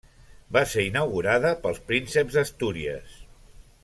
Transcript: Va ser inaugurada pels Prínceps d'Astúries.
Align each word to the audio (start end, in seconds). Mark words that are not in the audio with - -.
Va 0.55 0.61
ser 0.71 0.85
inaugurada 0.85 1.51
pels 1.65 1.83
Prínceps 1.91 2.39
d'Astúries. 2.39 3.21